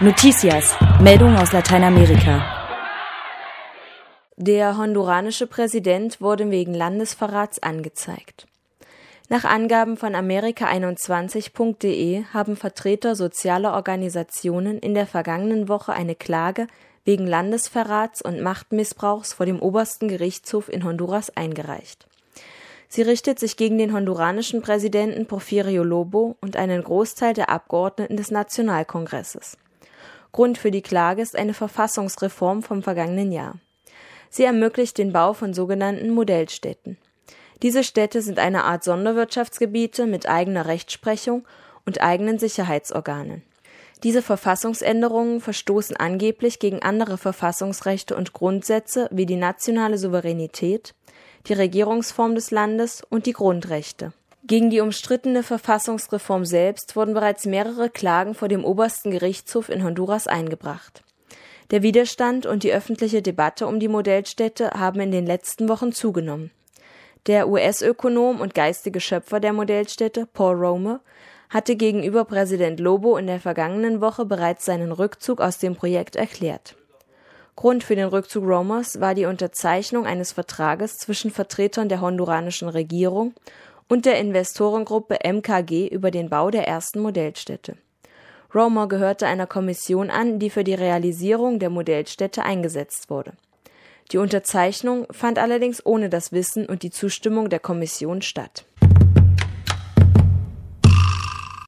Noticias, 0.00 0.74
Meldung 1.00 1.36
aus 1.36 1.52
Lateinamerika. 1.52 2.42
Der 4.36 4.76
honduranische 4.76 5.46
Präsident 5.46 6.20
wurde 6.20 6.50
wegen 6.50 6.74
Landesverrats 6.74 7.62
angezeigt. 7.62 8.48
Nach 9.28 9.44
Angaben 9.44 9.96
von 9.96 10.16
Amerika21.de 10.16 12.24
haben 12.32 12.56
Vertreter 12.56 13.14
sozialer 13.14 13.74
Organisationen 13.74 14.80
in 14.80 14.94
der 14.94 15.06
vergangenen 15.06 15.68
Woche 15.68 15.92
eine 15.92 16.16
Klage 16.16 16.66
wegen 17.04 17.28
Landesverrats 17.28 18.20
und 18.20 18.40
Machtmissbrauchs 18.40 19.32
vor 19.32 19.46
dem 19.46 19.60
obersten 19.60 20.08
Gerichtshof 20.08 20.68
in 20.68 20.82
Honduras 20.82 21.30
eingereicht. 21.36 22.08
Sie 22.88 23.02
richtet 23.02 23.38
sich 23.38 23.56
gegen 23.56 23.78
den 23.78 23.92
honduranischen 23.92 24.60
Präsidenten 24.60 25.26
Porfirio 25.26 25.84
Lobo 25.84 26.34
und 26.40 26.56
einen 26.56 26.82
Großteil 26.82 27.32
der 27.32 27.48
Abgeordneten 27.48 28.16
des 28.16 28.32
Nationalkongresses. 28.32 29.56
Grund 30.34 30.58
für 30.58 30.72
die 30.72 30.82
Klage 30.82 31.22
ist 31.22 31.36
eine 31.36 31.54
Verfassungsreform 31.54 32.64
vom 32.64 32.82
vergangenen 32.82 33.30
Jahr. 33.30 33.54
Sie 34.30 34.42
ermöglicht 34.42 34.98
den 34.98 35.12
Bau 35.12 35.32
von 35.32 35.54
sogenannten 35.54 36.10
Modellstädten. 36.10 36.98
Diese 37.62 37.84
Städte 37.84 38.20
sind 38.20 38.40
eine 38.40 38.64
Art 38.64 38.82
Sonderwirtschaftsgebiete 38.82 40.06
mit 40.06 40.28
eigener 40.28 40.66
Rechtsprechung 40.66 41.46
und 41.86 42.02
eigenen 42.02 42.40
Sicherheitsorganen. 42.40 43.44
Diese 44.02 44.22
Verfassungsänderungen 44.22 45.40
verstoßen 45.40 45.96
angeblich 45.96 46.58
gegen 46.58 46.82
andere 46.82 47.16
Verfassungsrechte 47.16 48.16
und 48.16 48.32
Grundsätze 48.32 49.08
wie 49.12 49.26
die 49.26 49.36
nationale 49.36 49.98
Souveränität, 49.98 50.96
die 51.46 51.52
Regierungsform 51.52 52.34
des 52.34 52.50
Landes 52.50 53.04
und 53.08 53.26
die 53.26 53.34
Grundrechte. 53.34 54.12
Gegen 54.46 54.68
die 54.68 54.80
umstrittene 54.80 55.42
Verfassungsreform 55.42 56.44
selbst 56.44 56.96
wurden 56.96 57.14
bereits 57.14 57.46
mehrere 57.46 57.88
Klagen 57.88 58.34
vor 58.34 58.48
dem 58.48 58.62
obersten 58.62 59.10
Gerichtshof 59.10 59.70
in 59.70 59.82
Honduras 59.82 60.26
eingebracht. 60.26 61.02
Der 61.70 61.82
Widerstand 61.82 62.44
und 62.44 62.62
die 62.62 62.72
öffentliche 62.72 63.22
Debatte 63.22 63.66
um 63.66 63.80
die 63.80 63.88
Modellstädte 63.88 64.72
haben 64.72 65.00
in 65.00 65.12
den 65.12 65.24
letzten 65.24 65.66
Wochen 65.70 65.92
zugenommen. 65.92 66.50
Der 67.26 67.48
US-Ökonom 67.48 68.42
und 68.42 68.54
geistige 68.54 69.00
Schöpfer 69.00 69.40
der 69.40 69.54
Modellstädte, 69.54 70.28
Paul 70.30 70.56
Romer, 70.56 71.00
hatte 71.48 71.74
gegenüber 71.74 72.26
Präsident 72.26 72.80
Lobo 72.80 73.16
in 73.16 73.26
der 73.26 73.40
vergangenen 73.40 74.02
Woche 74.02 74.26
bereits 74.26 74.66
seinen 74.66 74.92
Rückzug 74.92 75.40
aus 75.40 75.56
dem 75.56 75.74
Projekt 75.74 76.16
erklärt. 76.16 76.76
Grund 77.56 77.82
für 77.82 77.96
den 77.96 78.08
Rückzug 78.08 78.44
Romers 78.44 79.00
war 79.00 79.14
die 79.14 79.24
Unterzeichnung 79.24 80.04
eines 80.04 80.32
Vertrages 80.32 80.98
zwischen 80.98 81.30
Vertretern 81.30 81.88
der 81.88 82.02
honduranischen 82.02 82.68
Regierung 82.68 83.32
und 83.94 84.06
der 84.06 84.18
Investorengruppe 84.18 85.18
MKG 85.22 85.86
über 85.86 86.10
den 86.10 86.28
Bau 86.28 86.50
der 86.50 86.66
ersten 86.66 86.98
Modellstätte. 86.98 87.76
Romer 88.52 88.88
gehörte 88.88 89.28
einer 89.28 89.46
Kommission 89.46 90.10
an, 90.10 90.40
die 90.40 90.50
für 90.50 90.64
die 90.64 90.74
Realisierung 90.74 91.60
der 91.60 91.70
Modellstätte 91.70 92.42
eingesetzt 92.42 93.08
wurde. 93.08 93.34
Die 94.10 94.18
Unterzeichnung 94.18 95.06
fand 95.12 95.38
allerdings 95.38 95.86
ohne 95.86 96.08
das 96.08 96.32
Wissen 96.32 96.66
und 96.66 96.82
die 96.82 96.90
Zustimmung 96.90 97.50
der 97.50 97.60
Kommission 97.60 98.20
statt. 98.20 98.64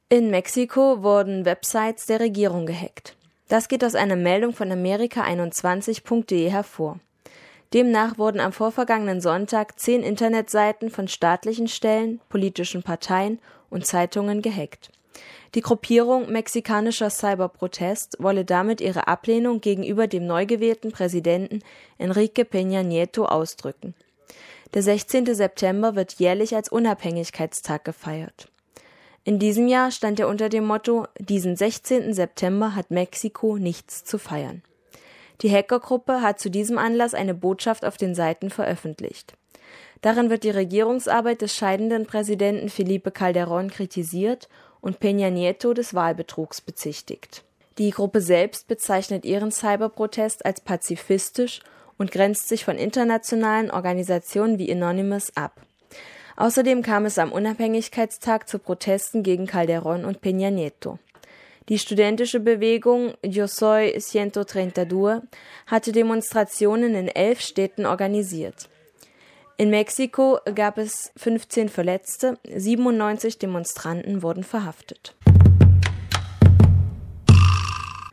In 0.09 0.31
Mexiko 0.31 1.05
wurden 1.05 1.45
Websites 1.45 2.07
der 2.07 2.19
Regierung 2.19 2.67
gehackt. 2.67 3.17
Das 3.47 3.69
geht 3.69 3.85
aus 3.85 3.95
einer 3.95 4.17
Meldung 4.17 4.53
von 4.53 4.73
Amerika21.de 4.73 6.51
hervor. 6.51 6.99
Demnach 7.77 8.17
wurden 8.17 8.41
am 8.41 8.55
vorvergangenen 8.55 9.21
Sonntag 9.21 9.79
zehn 9.79 10.03
Internetseiten 10.03 10.89
von 10.89 11.09
staatlichen 11.09 11.69
Stellen, 11.69 12.23
politischen 12.31 12.83
Parteien 12.83 13.39
und 13.69 13.85
Zeitungen 13.85 14.41
gehackt. 14.41 14.91
Die 15.55 15.61
Gruppierung 15.61 16.33
Mexikanischer 16.33 17.11
Cyberprotest 17.11 18.17
wolle 18.19 18.47
damit 18.47 18.81
ihre 18.81 19.09
Ablehnung 19.09 19.61
gegenüber 19.61 20.07
dem 20.07 20.27
neu 20.27 20.47
gewählten 20.47 20.91
Präsidenten 20.91 21.61
Enrique 21.99 22.45
Peña 22.45 22.83
Nieto 22.83 23.27
ausdrücken. 23.27 23.93
Der 24.73 24.83
16. 24.83 25.35
September 25.35 25.95
wird 25.95 26.15
jährlich 26.15 26.57
als 26.57 26.71
Unabhängigkeitstag 26.71 27.85
gefeiert. 27.85 28.49
In 29.25 29.39
diesem 29.39 29.69
Jahr 29.69 29.91
stand 29.91 30.19
er 30.19 30.29
unter 30.29 30.49
dem 30.49 30.65
Motto 30.65 31.09
Diesen 31.19 31.57
16. 31.57 32.15
September 32.15 32.75
hat 32.75 32.91
Mexiko 32.91 33.59
nichts 33.59 34.03
zu 34.03 34.17
feiern. 34.17 34.63
Die 35.43 35.51
Hackergruppe 35.51 36.23
hat 36.23 36.41
zu 36.41 36.51
diesem 36.51 36.79
Anlass 36.79 37.15
eine 37.15 37.35
Botschaft 37.35 37.85
auf 37.85 37.97
den 37.97 38.15
Seiten 38.15 38.51
veröffentlicht. 38.51 39.35
Darin 40.01 40.31
wird 40.31 40.45
die 40.45 40.51
Regierungsarbeit 40.51 41.43
des 41.43 41.55
scheidenden 41.55 42.07
Präsidenten 42.07 42.69
Felipe 42.69 43.11
Calderón 43.11 43.71
kritisiert 43.71 44.49
und 44.81 45.01
Peña 45.01 45.31
Nieto 45.31 45.75
des 45.75 45.95
Wahlbetrugs 45.95 46.61
bezichtigt. 46.61 47.45
Die 47.79 47.91
Gruppe 47.91 48.21
selbst 48.21 48.69
bezeichnet 48.69 49.25
ihren 49.25 49.51
Cyberprotest 49.51 50.47
als 50.47 50.61
pazifistisch 50.61 51.61
und 51.99 52.11
grenzt 52.11 52.49
sich 52.49 52.65
von 52.65 52.77
internationalen 52.77 53.71
Organisationen 53.71 54.59
wie 54.59 54.71
Anonymous 54.73 55.37
ab. 55.37 55.61
Außerdem 56.37 56.83
kam 56.83 57.07
es 57.07 57.19
am 57.19 57.33
Unabhängigkeitstag 57.33 58.49
zu 58.49 58.59
Protesten 58.59 59.23
gegen 59.23 59.47
Calderón 59.47 60.05
und 60.05 60.21
Peña 60.21 60.51
Nieto. 60.51 60.99
Die 61.69 61.81
studentische 61.81 62.39
Bewegung 62.39 63.15
Yo 63.25 63.49
Soy 63.49 63.93
132 63.93 65.29
hatte 65.67 65.91
Demonstrationen 65.91 66.95
in 66.95 67.09
elf 67.09 67.41
Städten 67.41 67.87
organisiert. 67.87 68.69
In 69.57 69.71
Mexiko 69.71 70.39
gab 70.55 70.79
es 70.79 71.11
15 71.17 71.69
Verletzte, 71.69 72.39
97 72.55 73.39
Demonstranten 73.39 74.23
wurden 74.23 74.45
verhaftet. 74.45 75.17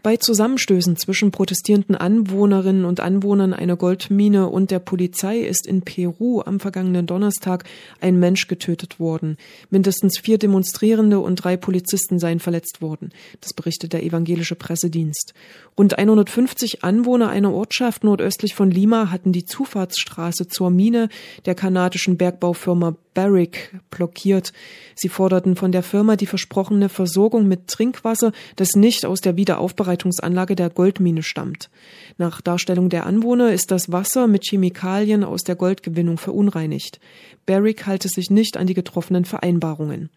Bei 0.03 0.17
Zusammenstößen 0.17 0.97
zwischen 0.97 1.31
protestierenden 1.31 1.95
Anwohnerinnen 1.95 2.83
und 2.83 2.99
Anwohnern 2.99 3.53
einer 3.53 3.77
Goldmine 3.77 4.49
und 4.49 4.69
der 4.69 4.79
Polizei 4.79 5.37
ist 5.39 5.65
in 5.65 5.81
Peru 5.81 6.41
am 6.41 6.59
vergangenen 6.59 7.07
Donnerstag 7.07 7.63
ein 8.01 8.19
Mensch 8.19 8.47
getötet 8.47 8.99
worden. 8.99 9.37
Mindestens 9.69 10.19
vier 10.19 10.37
Demonstrierende 10.37 11.21
und 11.21 11.37
drei 11.37 11.55
Polizisten 11.55 12.19
seien 12.19 12.41
verletzt 12.41 12.81
worden. 12.81 13.13
Das 13.39 13.53
berichtet 13.53 13.93
der 13.93 14.03
evangelische 14.03 14.55
Pressedienst. 14.55 15.33
Rund 15.77 15.97
150 15.97 16.83
Anwohner 16.83 17.29
einer 17.29 17.51
Ortschaft 17.51 18.03
nordöstlich 18.03 18.53
von 18.53 18.69
Lima 18.69 19.09
hatten 19.11 19.31
die 19.31 19.45
Zufahrtsstraße 19.45 20.47
zur 20.47 20.69
Mine 20.69 21.09
der 21.45 21.55
kanadischen 21.55 22.17
Bergbaufirma 22.17 22.95
Barrick 23.13 23.75
blockiert. 23.91 24.53
Sie 24.95 25.09
forderten 25.09 25.55
von 25.55 25.71
der 25.71 25.83
Firma 25.83 26.15
die 26.15 26.25
versprochene 26.25 26.89
Versorgung 26.89 27.47
mit 27.47 27.67
Trinkwasser, 27.67 28.31
das 28.55 28.75
nicht 28.75 29.05
aus 29.05 29.21
der 29.21 29.37
Wiederaufbereitungsanlage 29.37 30.55
der 30.55 30.69
Goldmine 30.69 31.23
stammt. 31.23 31.69
Nach 32.17 32.41
Darstellung 32.41 32.89
der 32.89 33.05
Anwohner 33.05 33.51
ist 33.51 33.71
das 33.71 33.91
Wasser 33.91 34.27
mit 34.27 34.45
Chemikalien 34.45 35.23
aus 35.23 35.43
der 35.43 35.55
Goldgewinnung 35.55 36.17
verunreinigt. 36.17 36.99
Barrick 37.45 37.85
halte 37.85 38.07
sich 38.07 38.29
nicht 38.29 38.57
an 38.57 38.67
die 38.67 38.73
getroffenen 38.73 39.25
Vereinbarungen. 39.25 40.09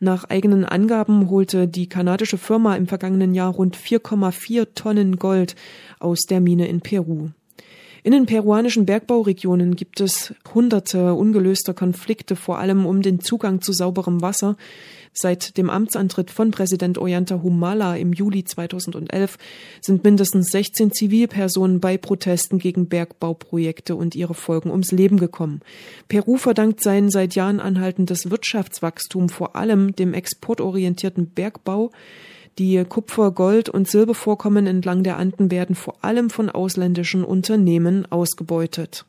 Nach 0.00 0.24
eigenen 0.24 0.64
Angaben 0.64 1.30
holte 1.30 1.68
die 1.68 1.88
kanadische 1.88 2.38
Firma 2.38 2.76
im 2.76 2.86
vergangenen 2.86 3.34
Jahr 3.34 3.52
rund 3.52 3.76
4,4 3.76 4.74
Tonnen 4.74 4.91
Gold 5.18 5.56
aus 5.98 6.20
der 6.28 6.40
Mine 6.40 6.68
in 6.68 6.80
Peru. 6.80 7.30
In 8.04 8.10
den 8.10 8.26
peruanischen 8.26 8.84
Bergbauregionen 8.84 9.76
gibt 9.76 10.00
es 10.00 10.34
hunderte 10.52 11.14
ungelöster 11.14 11.72
Konflikte, 11.72 12.34
vor 12.34 12.58
allem 12.58 12.84
um 12.84 13.00
den 13.00 13.20
Zugang 13.20 13.60
zu 13.60 13.72
sauberem 13.72 14.20
Wasser. 14.20 14.56
Seit 15.12 15.56
dem 15.56 15.70
Amtsantritt 15.70 16.30
von 16.32 16.50
Präsident 16.50 16.98
Ollanta 16.98 17.42
Humala 17.42 17.96
im 17.96 18.12
Juli 18.12 18.42
2011 18.42 19.38
sind 19.80 20.02
mindestens 20.02 20.50
16 20.50 20.90
Zivilpersonen 20.90 21.78
bei 21.80 21.96
Protesten 21.96 22.58
gegen 22.58 22.88
Bergbauprojekte 22.88 23.94
und 23.94 24.16
ihre 24.16 24.34
Folgen 24.34 24.70
ums 24.70 24.90
Leben 24.90 25.18
gekommen. 25.18 25.60
Peru 26.08 26.38
verdankt 26.38 26.82
sein 26.82 27.08
seit 27.08 27.36
Jahren 27.36 27.60
anhaltendes 27.60 28.30
Wirtschaftswachstum 28.30 29.28
vor 29.28 29.54
allem 29.54 29.94
dem 29.94 30.12
exportorientierten 30.12 31.28
Bergbau. 31.28 31.92
Die 32.58 32.84
Kupfer-, 32.84 33.32
Gold- 33.32 33.70
und 33.70 33.88
Silbervorkommen 33.88 34.66
entlang 34.66 35.02
der 35.02 35.16
Anden 35.16 35.50
werden 35.50 35.74
vor 35.74 35.96
allem 36.02 36.28
von 36.28 36.50
ausländischen 36.50 37.24
Unternehmen 37.24 38.04
ausgebeutet. 38.10 39.06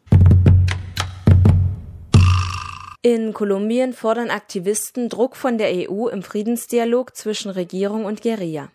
In 3.02 3.34
Kolumbien 3.34 3.92
fordern 3.92 4.30
Aktivisten 4.30 5.10
Druck 5.10 5.36
von 5.36 5.58
der 5.58 5.90
EU 5.90 6.08
im 6.08 6.24
Friedensdialog 6.24 7.18
zwischen 7.18 7.52
Regierung 7.52 8.06
und 8.06 8.22
Guerilla. 8.22 8.70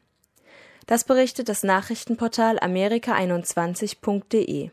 Das 0.84 1.04
berichtet 1.04 1.48
das 1.48 1.62
Nachrichtenportal 1.62 2.58
amerika21.de. 2.58 4.68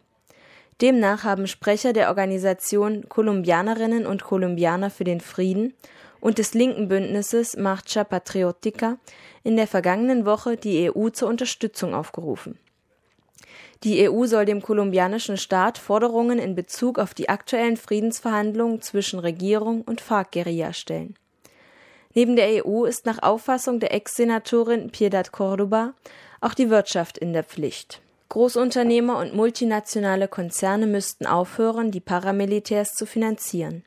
Demnach 0.81 1.23
haben 1.23 1.47
Sprecher 1.47 1.93
der 1.93 2.09
Organisation 2.09 3.07
Kolumbianerinnen 3.07 4.05
und 4.05 4.25
Kolumbianer 4.25 4.89
für 4.89 5.05
den 5.05 5.21
Frieden 5.21 5.73
und 6.19 6.37
des 6.37 6.53
linken 6.53 6.87
Bündnisses 6.87 7.57
Marcha 7.57 8.03
Patriotica 8.03 8.97
in 9.43 9.55
der 9.55 9.67
vergangenen 9.67 10.25
Woche 10.25 10.57
die 10.57 10.91
EU 10.91 11.09
zur 11.09 11.29
Unterstützung 11.29 11.93
aufgerufen. 11.93 12.57
Die 13.83 14.09
EU 14.09 14.25
soll 14.25 14.45
dem 14.45 14.61
kolumbianischen 14.61 15.37
Staat 15.37 15.77
Forderungen 15.77 16.39
in 16.39 16.55
Bezug 16.55 16.97
auf 16.97 17.13
die 17.13 17.29
aktuellen 17.29 17.77
Friedensverhandlungen 17.77 18.81
zwischen 18.81 19.19
Regierung 19.19 19.81
und 19.81 20.01
FARC-Guerilla 20.01 20.73
stellen. 20.73 21.15
Neben 22.15 22.35
der 22.35 22.65
EU 22.65 22.85
ist 22.85 23.05
nach 23.05 23.21
Auffassung 23.21 23.79
der 23.79 23.93
Ex-Senatorin 23.93 24.89
Piedad 24.89 25.31
Córdoba 25.31 25.91
auch 26.39 26.53
die 26.53 26.69
Wirtschaft 26.69 27.17
in 27.17 27.33
der 27.33 27.43
Pflicht. 27.43 28.01
Großunternehmer 28.29 29.17
und 29.17 29.35
multinationale 29.35 30.27
Konzerne 30.27 30.87
müssten 30.87 31.25
aufhören, 31.25 31.91
die 31.91 31.99
Paramilitärs 31.99 32.93
zu 32.95 33.05
finanzieren. 33.05 33.83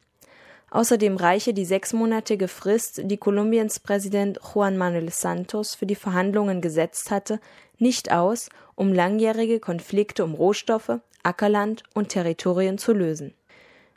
Außerdem 0.71 1.17
reiche 1.17 1.55
die 1.55 1.65
sechsmonatige 1.65 2.47
Frist, 2.47 3.01
die 3.05 3.17
Kolumbiens 3.17 3.81
Präsident 3.81 4.39
Juan 4.55 4.77
Manuel 4.77 5.11
Santos 5.11 5.75
für 5.75 5.87
die 5.87 5.95
Verhandlungen 5.95 6.61
gesetzt 6.61 7.11
hatte, 7.11 7.41
nicht 7.79 8.13
aus, 8.13 8.51
um 8.75 8.93
langjährige 8.93 9.61
Konflikte 9.61 10.25
um 10.25 10.35
Rohstoffe, 10.35 11.01
Ackerland 11.23 11.83
und 11.95 12.11
Territorien 12.11 12.77
zu 12.77 12.93
lösen. 12.93 13.35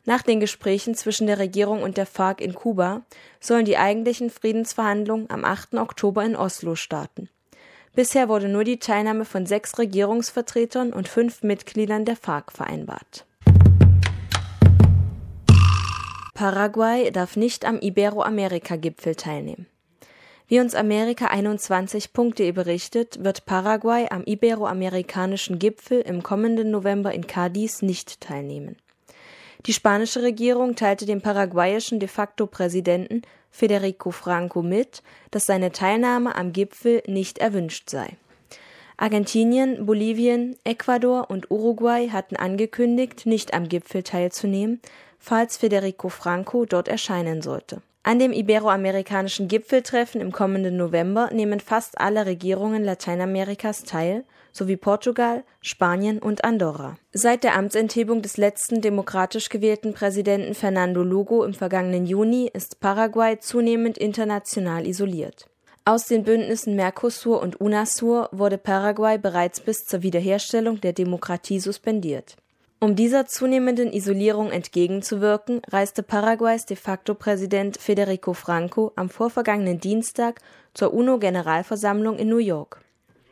Nach 0.06 0.24
den 0.24 0.40
Gesprächen 0.40 0.96
zwischen 0.96 1.28
der 1.28 1.40
Regierung 1.40 1.84
und 1.84 1.98
der 1.98 2.08
FARC 2.08 2.42
in 2.42 2.56
Kuba 2.56 3.02
sollen 3.40 3.66
die 3.66 3.78
eigentlichen 3.78 4.30
Friedensverhandlungen 4.30 5.30
am 5.30 5.46
8. 5.46 5.76
Oktober 5.76 6.24
in 6.24 6.36
Oslo 6.36 6.76
starten. 6.76 7.30
Bisher 7.94 8.30
wurde 8.30 8.48
nur 8.48 8.64
die 8.64 8.80
Teilnahme 8.80 9.26
von 9.26 9.46
sechs 9.46 9.78
Regierungsvertretern 9.78 10.94
und 10.94 11.10
fünf 11.10 11.44
Mitgliedern 11.44 12.06
der 12.06 12.16
FARC 12.16 12.52
vereinbart. 12.52 13.26
Paraguay 16.42 17.12
darf 17.12 17.36
nicht 17.36 17.66
am 17.66 17.78
Iberoamerika-Gipfel 17.80 19.14
teilnehmen. 19.14 19.68
Wie 20.48 20.60
uns 20.60 20.76
Amerika21.de 20.76 22.52
berichtet, 22.52 23.24
wird 23.24 23.46
Paraguay 23.46 24.08
am 24.10 24.24
Iberoamerikanischen 24.24 25.60
Gipfel 25.60 26.02
im 26.02 26.24
kommenden 26.24 26.72
November 26.72 27.14
in 27.14 27.28
Cadiz 27.28 27.84
nicht 27.84 28.22
teilnehmen. 28.22 28.76
Die 29.68 29.74
spanische 29.74 30.24
Regierung 30.24 30.76
teilte 30.76 31.06
dem 31.06 31.22
paraguayischen 31.22 32.00
de 32.00 32.10
facto 32.10 32.48
Präsidenten 32.48 33.22
Federico 33.52 34.10
Franco 34.10 34.64
mit, 34.64 35.04
dass 35.30 35.46
seine 35.46 35.72
Teilnahme 35.72 36.36
am 36.36 36.54
Gipfel 36.54 37.04
nicht 37.06 37.38
erwünscht 37.38 37.92
sei. 37.92 38.18
Argentinien, 38.98 39.86
Bolivien, 39.86 40.58
Ecuador 40.64 41.30
und 41.30 41.52
Uruguay 41.52 42.10
hatten 42.10 42.36
angekündigt, 42.36 43.28
nicht 43.28 43.54
am 43.54 43.70
Gipfel 43.70 44.02
teilzunehmen, 44.02 44.82
falls 45.22 45.56
Federico 45.56 46.10
Franco 46.10 46.66
dort 46.66 46.90
erscheinen 46.90 47.42
sollte. 47.42 47.82
An 48.04 48.18
dem 48.18 48.34
iberoamerikanischen 48.34 49.48
Gipfeltreffen 49.48 50.22
im 50.22 50.32
kommenden 50.32 50.76
November 50.76 51.30
nehmen 51.32 51.60
fast 51.60 52.02
alle 52.02 52.26
Regierungen 52.26 52.84
Lateinamerikas 52.84 53.84
teil, 53.84 54.26
sowie 54.52 54.76
Portugal, 54.76 55.44
Spanien 55.62 56.18
und 56.18 56.44
Andorra. 56.44 56.98
Seit 57.14 57.44
der 57.44 57.56
Amtsenthebung 57.56 58.24
des 58.24 58.38
letzten 58.38 58.82
demokratisch 58.82 59.50
gewählten 59.50 59.94
Präsidenten 59.94 60.56
Fernando 60.56 61.04
Lugo 61.04 61.44
im 61.44 61.54
vergangenen 61.54 62.08
Juni 62.08 62.50
ist 62.52 62.80
Paraguay 62.80 63.40
zunehmend 63.40 64.00
international 64.00 64.88
isoliert. 64.88 65.48
Aus 65.86 66.06
den 66.06 66.24
Bündnissen 66.24 66.76
Mercosur 66.76 67.42
und 67.42 67.62
UNASUR 67.62 68.30
wurde 68.32 68.58
Paraguay 68.58 69.18
bereits 69.18 69.60
bis 69.60 69.86
zur 69.86 70.02
Wiederherstellung 70.02 70.82
der 70.82 70.94
Demokratie 70.94 71.60
suspendiert. 71.60 72.36
Um 72.84 72.96
dieser 72.96 73.28
zunehmenden 73.28 73.94
Isolierung 73.94 74.50
entgegenzuwirken, 74.50 75.62
reiste 75.70 76.02
Paraguays 76.02 76.66
de 76.66 76.76
facto 76.76 77.14
Präsident 77.14 77.78
Federico 77.78 78.34
Franco 78.34 78.92
am 78.96 79.08
vorvergangenen 79.08 79.80
Dienstag 79.80 80.42
zur 80.74 80.92
UNO-Generalversammlung 80.92 82.18
in 82.18 82.28
New 82.28 82.40
York. 82.40 82.82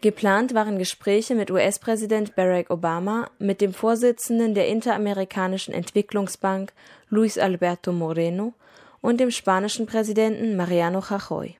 Geplant 0.01 0.53
waren 0.53 0.77
Gespräche 0.77 1.33
mit 1.33 1.49
US-Präsident 1.49 2.35
Barack 2.35 2.69
Obama, 2.69 3.31
mit 3.39 3.59
dem 3.59 3.73
Vorsitzenden 3.73 4.53
der 4.53 4.67
Interamerikanischen 4.67 5.73
Entwicklungsbank 5.73 6.71
Luis 7.09 7.39
Alberto 7.39 7.91
Moreno 7.91 8.53
und 9.01 9.19
dem 9.19 9.31
spanischen 9.31 9.87
Präsidenten 9.87 10.57
Mariano 10.57 10.99
Rajoy. 10.99 11.55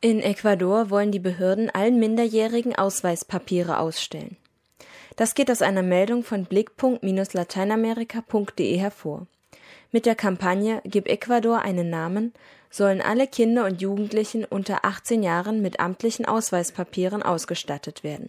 In 0.00 0.20
Ecuador 0.20 0.88
wollen 0.88 1.12
die 1.12 1.18
Behörden 1.18 1.68
allen 1.68 1.98
Minderjährigen 1.98 2.74
Ausweispapiere 2.74 3.78
ausstellen. 3.78 4.38
Das 5.16 5.34
geht 5.34 5.50
aus 5.50 5.62
einer 5.62 5.82
Meldung 5.82 6.22
von 6.22 6.44
blickpunkt-lateinamerika.de 6.44 8.76
hervor. 8.76 9.26
Mit 9.90 10.04
der 10.04 10.14
Kampagne 10.14 10.82
Gib 10.84 11.08
Ecuador 11.08 11.62
einen 11.62 11.88
Namen 11.88 12.34
sollen 12.70 13.00
alle 13.00 13.26
Kinder 13.26 13.64
und 13.64 13.80
Jugendlichen 13.80 14.44
unter 14.44 14.84
18 14.84 15.22
Jahren 15.22 15.62
mit 15.62 15.80
amtlichen 15.80 16.26
Ausweispapieren 16.26 17.22
ausgestattet 17.22 18.04
werden. 18.04 18.28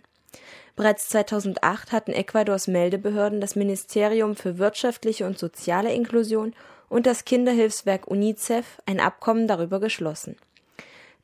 Bereits 0.77 1.09
2008 1.09 1.91
hatten 1.91 2.13
Ecuadors 2.13 2.67
Meldebehörden 2.67 3.41
das 3.41 3.57
Ministerium 3.57 4.37
für 4.37 4.57
wirtschaftliche 4.57 5.25
und 5.25 5.37
soziale 5.37 5.93
Inklusion 5.93 6.53
und 6.87 7.05
das 7.05 7.25
Kinderhilfswerk 7.25 8.07
UNICEF 8.07 8.81
ein 8.85 9.01
Abkommen 9.01 9.47
darüber 9.47 9.81
geschlossen. 9.81 10.37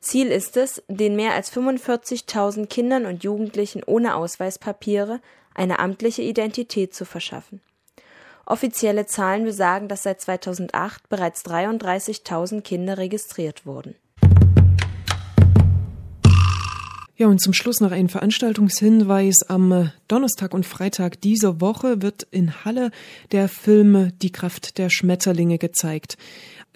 Ziel 0.00 0.26
ist 0.26 0.58
es, 0.58 0.82
den 0.88 1.16
mehr 1.16 1.32
als 1.32 1.50
45.000 1.50 2.66
Kindern 2.66 3.06
und 3.06 3.24
Jugendlichen 3.24 3.82
ohne 3.84 4.16
Ausweispapiere 4.16 5.20
eine 5.54 5.78
amtliche 5.78 6.22
Identität 6.22 6.94
zu 6.94 7.04
verschaffen. 7.04 7.60
Offizielle 8.46 9.06
Zahlen 9.06 9.44
besagen, 9.44 9.88
dass 9.88 10.02
seit 10.02 10.20
2008 10.20 11.08
bereits 11.08 11.44
33.000 11.46 12.60
Kinder 12.60 12.98
registriert 12.98 13.64
wurden. 13.64 13.94
Ja, 17.16 17.28
und 17.28 17.40
zum 17.40 17.52
Schluss 17.52 17.80
noch 17.80 17.92
ein 17.92 18.08
Veranstaltungshinweis. 18.08 19.44
Am 19.48 19.92
Donnerstag 20.08 20.52
und 20.52 20.66
Freitag 20.66 21.20
dieser 21.20 21.60
Woche 21.60 22.02
wird 22.02 22.26
in 22.32 22.64
Halle 22.64 22.90
der 23.30 23.48
Film 23.48 24.10
Die 24.20 24.32
Kraft 24.32 24.78
der 24.78 24.90
Schmetterlinge 24.90 25.58
gezeigt. 25.58 26.18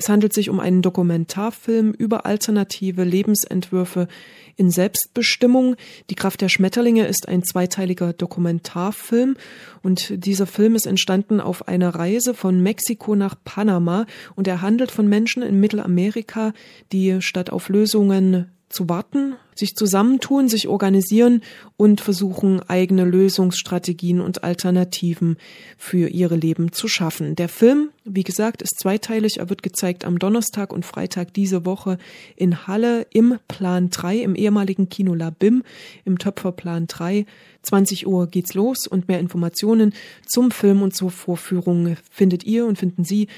Es 0.00 0.08
handelt 0.08 0.32
sich 0.32 0.48
um 0.48 0.60
einen 0.60 0.80
Dokumentarfilm 0.80 1.90
über 1.90 2.24
alternative 2.24 3.02
Lebensentwürfe 3.02 4.06
in 4.54 4.70
Selbstbestimmung. 4.70 5.74
Die 6.08 6.14
Kraft 6.14 6.40
der 6.40 6.48
Schmetterlinge 6.48 7.04
ist 7.08 7.26
ein 7.26 7.42
zweiteiliger 7.42 8.12
Dokumentarfilm 8.12 9.36
und 9.82 10.24
dieser 10.24 10.46
Film 10.46 10.76
ist 10.76 10.86
entstanden 10.86 11.40
auf 11.40 11.66
einer 11.66 11.96
Reise 11.96 12.32
von 12.32 12.62
Mexiko 12.62 13.16
nach 13.16 13.34
Panama 13.42 14.06
und 14.36 14.46
er 14.46 14.62
handelt 14.62 14.92
von 14.92 15.08
Menschen 15.08 15.42
in 15.42 15.58
Mittelamerika, 15.58 16.52
die 16.92 17.20
statt 17.20 17.50
auf 17.50 17.68
Lösungen 17.68 18.52
zu 18.68 18.88
warten, 18.88 19.34
sich 19.58 19.74
zusammentun, 19.74 20.48
sich 20.48 20.68
organisieren 20.68 21.42
und 21.76 22.00
versuchen, 22.00 22.60
eigene 22.68 23.04
Lösungsstrategien 23.04 24.20
und 24.20 24.44
Alternativen 24.44 25.36
für 25.76 26.08
ihre 26.08 26.36
Leben 26.36 26.72
zu 26.72 26.88
schaffen. 26.88 27.34
Der 27.36 27.48
Film, 27.48 27.90
wie 28.04 28.22
gesagt, 28.22 28.62
ist 28.62 28.78
zweiteilig. 28.78 29.38
Er 29.38 29.50
wird 29.50 29.62
gezeigt 29.62 30.04
am 30.04 30.18
Donnerstag 30.18 30.72
und 30.72 30.86
Freitag 30.86 31.34
diese 31.34 31.66
Woche 31.66 31.98
in 32.36 32.66
Halle 32.66 33.06
im 33.10 33.38
Plan 33.48 33.90
3, 33.90 34.18
im 34.18 34.34
ehemaligen 34.34 34.88
Kino 34.88 35.14
Labim, 35.14 35.64
im 36.04 36.18
Töpferplan 36.18 36.86
3. 36.86 37.26
20 37.62 38.06
Uhr 38.06 38.28
geht's 38.28 38.54
los 38.54 38.86
und 38.86 39.08
mehr 39.08 39.18
Informationen 39.18 39.92
zum 40.26 40.50
Film 40.50 40.82
und 40.82 40.94
zur 40.94 41.10
Vorführung 41.10 41.96
findet 42.10 42.44
ihr 42.44 42.66
und 42.66 42.78
finden 42.78 43.04
Sie 43.04 43.28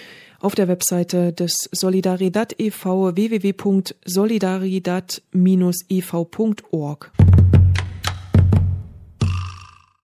auf 0.41 0.55
der 0.55 0.69
Webseite 0.69 1.33
des 1.33 1.69
Solidaridad 1.71 2.55
e.V. 2.59 3.15
www.solidaridad-ev.org. 6.11 7.40